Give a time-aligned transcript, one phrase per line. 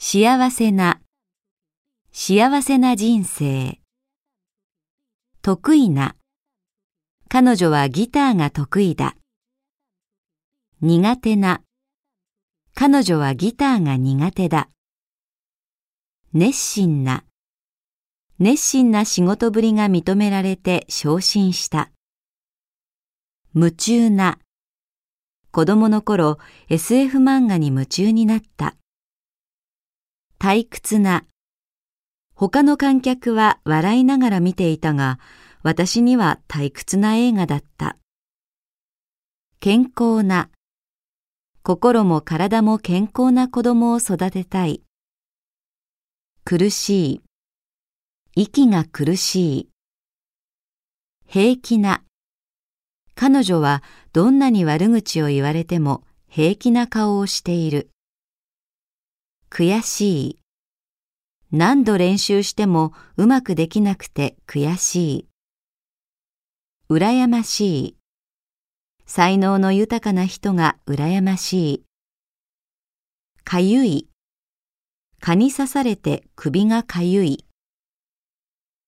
[0.00, 1.00] 幸せな、
[2.12, 3.80] 幸せな人生。
[5.42, 6.14] 得意な、
[7.28, 9.16] 彼女はギターが得意だ。
[10.80, 11.62] 苦手な、
[12.76, 14.70] 彼女はギターが苦手だ。
[16.32, 17.24] 熱心な、
[18.38, 21.90] 熱心な仕事ぶりが認められて昇進した。
[23.52, 24.38] 夢中な、
[25.50, 26.38] 子供の頃
[26.68, 28.76] SF 漫画に夢中になった。
[30.40, 31.24] 退屈な。
[32.34, 35.18] 他の観客は笑いながら見ていたが、
[35.62, 37.96] 私には退屈な映画だった。
[39.58, 40.50] 健康な。
[41.64, 44.84] 心も体も健康な子供を育てたい。
[46.44, 47.22] 苦しい。
[48.36, 49.68] 息が苦しい。
[51.26, 52.04] 平気な。
[53.16, 57.90] 彼女はどんなに悪口を言われても平気な顔をしている。
[59.50, 60.38] 悔しい。
[61.50, 65.28] 何度練習してもうまくできなくて悔しい。
[66.90, 67.96] 羨ましい。
[69.06, 71.84] 才能の豊かな人が羨ましい。
[73.44, 74.08] かゆい。
[75.20, 77.47] 蚊に刺されて首がかゆい。